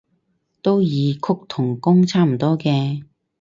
[0.63, 3.03] 都異曲同工差唔多嘅